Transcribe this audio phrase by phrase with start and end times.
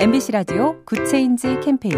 [0.00, 1.96] MBC 라디오 Good Change 캠페인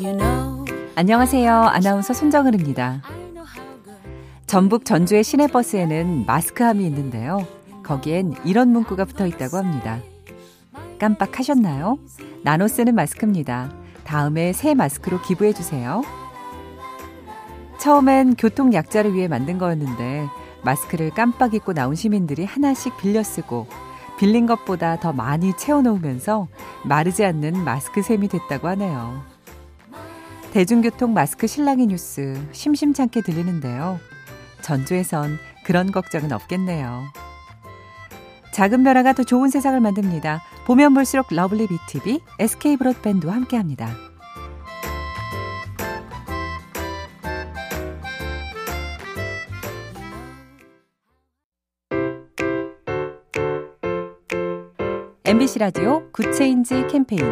[0.00, 0.64] you know,
[0.96, 1.52] 안녕하세요.
[1.52, 3.02] 아나운서 손정은입니다.
[4.48, 7.46] 전북 전주의 시내버스에는 마스크함이 있는데요.
[7.84, 10.00] 거기엔 이런 문구가 붙어 있다고 합니다.
[10.98, 11.98] 깜빡하셨나요?
[12.42, 13.70] 나눠 쓰는 마스크입니다.
[14.02, 16.02] 다음에 새 마스크로 기부해 주세요.
[17.78, 20.26] 처음엔 교통 약자를 위해 만든 거였는데
[20.64, 23.68] 마스크를 깜빡 잊고 나온 시민들이 하나씩 빌려 쓰고
[24.18, 26.48] 빌린 것보다 더 많이 채워놓으면서
[26.84, 29.22] 마르지 않는 마스크 샘이 됐다고 하네요.
[30.52, 33.98] 대중교통 마스크 실랑이 뉴스 심심찮게 들리는데요.
[34.62, 37.04] 전주에선 그런 걱정은 없겠네요.
[38.52, 40.42] 작은 변화가 더 좋은 세상을 만듭니다.
[40.66, 44.15] 보면 볼수록 러블리 BTV, SK 브로드밴드와 함께합니다.
[55.36, 57.22] MBC 라디오 Good Change 캠페인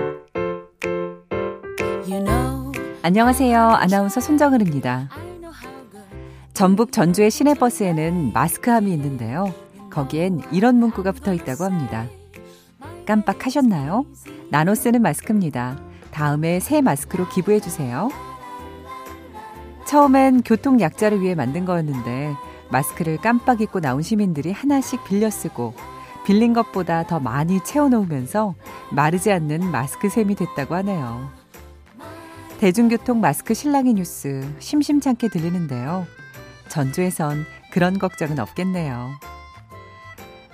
[2.06, 3.58] you know, 안녕하세요.
[3.58, 5.08] 아나운서 손정은입니다.
[6.52, 9.54] 전북 전주의 시내버스에는 마스크함이 있는데요.
[9.88, 12.06] 거기엔 이런 문구가 붙어 있다고 합니다.
[13.06, 14.04] 깜빡하셨나요?
[14.50, 15.78] 나눠 쓰는 마스크입니다.
[16.10, 18.10] 다음에 새 마스크로 기부해 주세요.
[19.86, 22.34] 처음엔 교통 약자를 위해 만든 거였는데
[22.68, 25.72] 마스크를 깜빡 잊고 나온 시민들이 하나씩 빌려 쓰고
[26.24, 28.54] 빌린 것보다 더 많이 채워놓으면서
[28.90, 31.30] 마르지 않는 마스크 샘이 됐다고 하네요.
[32.58, 36.06] 대중교통 마스크 실랑이 뉴스 심심찮게 들리는데요.
[36.68, 39.10] 전주에선 그런 걱정은 없겠네요.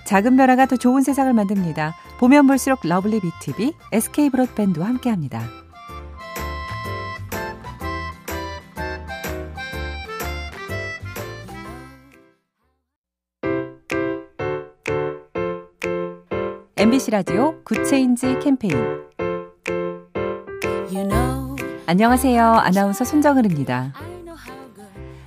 [0.06, 1.94] 작은 변화가 더 좋은 세상을 만듭니다.
[2.18, 5.40] 보면 볼수록 러블리 BTV, SK 브로드밴드와 함께합니다.
[16.80, 18.74] MBC 라디오 Good Change 캠페인
[20.90, 22.42] you know, 안녕하세요.
[22.42, 23.92] 아나운서 손정은입니다.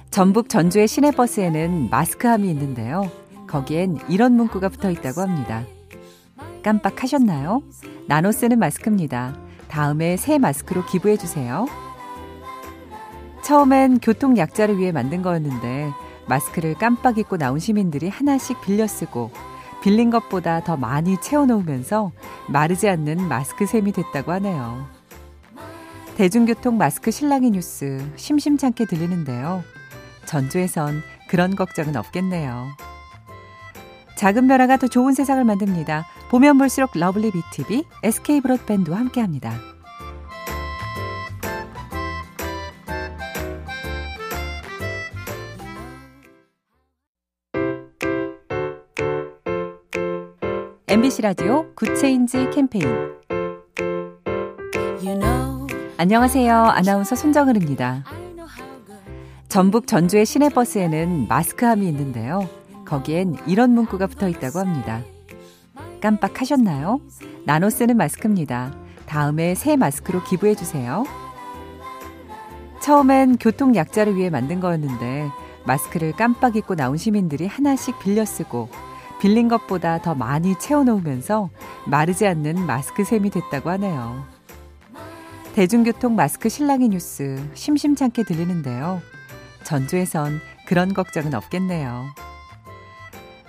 [0.10, 3.04] 전북 전주의 시내버스에는 마스크함이 있는데요.
[3.46, 5.64] 거기엔 이런 문구가 붙어 있다고 합니다.
[6.64, 7.62] 깜빡하셨나요?
[8.08, 9.38] 나눠 쓰는 마스크입니다.
[9.68, 11.68] 다음에 새 마스크로 기부해 주세요.
[13.44, 15.92] 처음엔 교통 약자를 위해 만든 거였는데
[16.28, 19.30] 마스크를 깜빡 잊고 나온 시민들이 하나씩 빌려 쓰고
[19.84, 22.14] 빌린 것보다 더 많이 채워놓으면서
[22.48, 24.88] 마르지 않는 마스크 샘이 됐다고 하네요.
[26.16, 29.62] 대중교통 마스크 실랑이 뉴스 심심찮게 들리는데요.
[30.26, 32.68] 전주에선 그런 걱정은 없겠네요.
[34.16, 36.06] 작은 변화가 더 좋은 세상을 만듭니다.
[36.32, 39.73] 보면 볼수록 러블리 BTV, SK 브로드밴드와 함께합니다.
[50.94, 52.86] MBC 라디오 Good Change 캠페인
[55.02, 55.66] you know,
[55.98, 56.56] 안녕하세요.
[56.56, 58.04] 아나운서 손정은입니다.
[59.50, 62.48] 전북 전주의 시내버스에는 마스크함이 있는데요.
[62.86, 65.02] 거기엔 이런 문구가 붙어 있다고 합니다.
[66.00, 67.02] 깜빡하셨나요?
[67.44, 68.72] 나눠 쓰는 마스크입니다.
[69.08, 71.06] 다음에 새 마스크로 기부해 주세요.
[72.84, 75.32] 처음엔 교통 약자를 위해 만든 거였는데
[75.66, 78.70] 마스크를 깜빡 잊고 나온 시민들이 하나씩 빌려 쓰고
[79.24, 81.50] 빌린 것보다 더 많이 채워놓으면서
[81.86, 84.26] 마르지 않는 마스크 샘이 됐다고 하네요.
[85.56, 89.02] 대중교통 마스크 실랑이 뉴스 심심찮게 들리는데요.
[89.64, 92.04] 전주에선 그런 걱정은 없겠네요.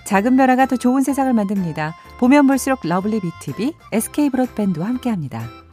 [0.07, 1.97] 작은 변화가 더 좋은 세상을 만듭니다.
[2.21, 5.64] 보면 볼수록 러블리 BTV, SK 브로드밴드와 함께합니다.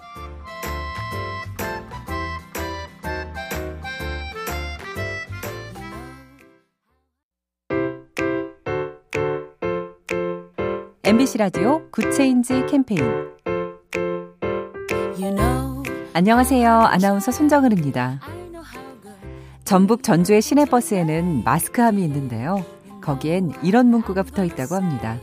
[11.04, 13.02] MBC 라디오 Good Change 캠페인
[15.20, 15.82] you know,
[16.14, 16.72] 안녕하세요.
[16.72, 18.20] 아나운서 손정은입니다.
[19.66, 22.64] 전북 전주의 시내버스에는 마스크함이 있는데요.
[23.02, 25.18] 거기엔 이런 문구가 붙어 있다고 합니다.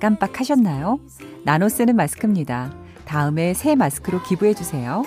[0.00, 1.00] 깜빡하셨나요?
[1.44, 2.70] 나눠 쓰는 마스크입니다.
[3.06, 5.02] 다음에 새 마스크로 기부해 주세요.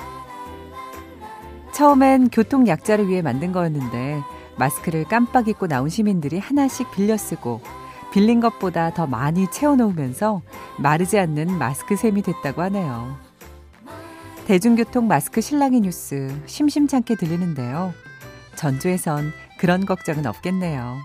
[1.74, 4.22] 처음엔 교통 약자를 위해 만든 거였는데
[4.58, 7.62] 마스크를 깜빡 잊고 나온 시민들이 하나씩 빌려 쓰고
[8.12, 10.42] 빌린 것보다 더 많이 채워놓으면서
[10.78, 13.18] 마르지 않는 마스크 샘이 됐다고 하네요.
[14.46, 17.94] 대중교통 마스크 실랑이 뉴스 심심찮게 들리는데요.
[18.56, 20.98] 전주에선 그런 걱정은 없겠네요.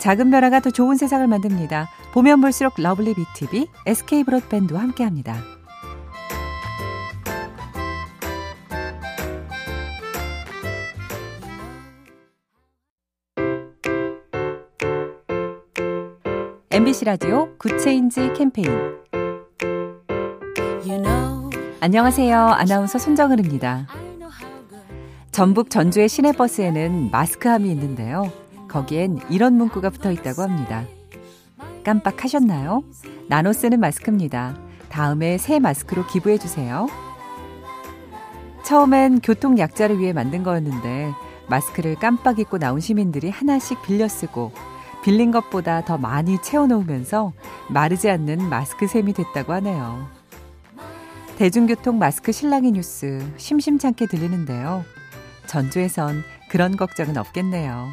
[0.00, 1.90] 작은 변화가 더 좋은 세상을 만듭니다.
[2.14, 5.59] 보면 볼수록 러블리 BTV, SK 브로드밴드와 함께합니다.
[16.72, 18.68] MBC 라디오 Good Change 캠페인
[21.80, 22.38] 안녕하세요.
[22.38, 23.88] 아나운서 손정은입니다.
[25.32, 28.30] 전북 전주의 시내버스에는 마스크함이 있는데요.
[28.68, 30.84] 거기엔 이런 문구가 붙어 있다고 합니다.
[31.82, 32.84] 깜빡하셨나요?
[33.26, 34.56] 나눠 쓰는 마스크입니다.
[34.90, 36.86] 다음에 새 마스크로 기부해 주세요.
[38.62, 41.10] 처음엔 교통 약자를 위해 만든 거였는데
[41.48, 44.52] 마스크를 깜빡 잊고 나온 시민들이 하나씩 빌려 쓰고
[45.02, 47.32] 빌린 것보다 더 많이 채워 놓으면서
[47.68, 50.08] 마르지 않는 마스크 샘이 됐다고 하네요.
[51.36, 54.84] 대중교통 마스크 실랑이 뉴스 심심찮게 들리는데요.
[55.46, 57.88] 전주에선 그런 걱정은 없겠네요.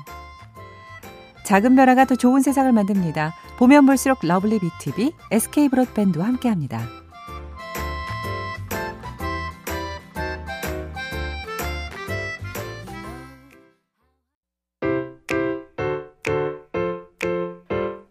[1.45, 3.33] 작은 변화가 더 좋은 세상을 만듭니다.
[3.57, 7.06] 보면 볼수록 lovely BTV, SK 브로드밴드와 함께합니다.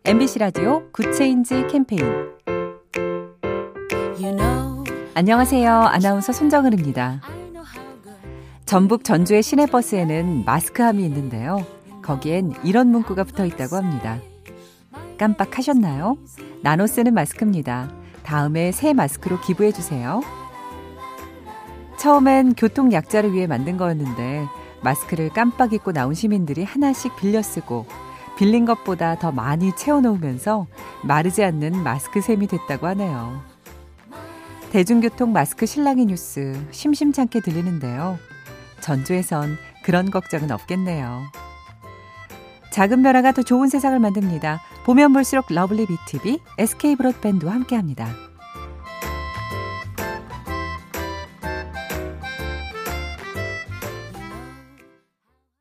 [0.06, 2.00] MBC 라디오 Good Change 캠페인
[5.14, 5.68] 안녕하세요.
[5.68, 7.22] 아나운서 손정은입니다.
[8.66, 11.66] 전북 전주의 시내버스에는 마스크함이 있는데요.
[12.02, 14.20] 거기엔 이런 문구가 붙어 있다고 합니다.
[15.18, 16.16] 깜빡하셨나요?
[16.62, 17.90] 나눠 쓰는 마스크입니다.
[18.22, 20.20] 다음에 새 마스크로 기부해 주세요.
[21.98, 24.46] 처음엔 교통 약자를 위해 만든 거였는데
[24.82, 27.86] 마스크를 깜빡 잊고 나온 시민들이 하나씩 빌려 쓰고
[28.36, 30.66] 빌린 것보다 더 많이 채워 놓으면서
[31.02, 33.42] 마르지 않는 마스크 샘이 됐다고 하네요.
[34.70, 38.18] 대중교통 마스크 실랑이 뉴스 심심찮게 들리는데요.
[38.80, 41.22] 전주에선 그런 걱정은 없겠네요.
[42.72, 44.60] 작은 변화가 더 좋은 세상을 만듭니다.
[44.84, 48.06] 보면 볼수록 lovely BTV, SK 브로드밴드와 함께합니다.